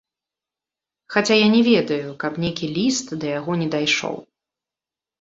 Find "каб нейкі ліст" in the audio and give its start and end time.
2.25-3.07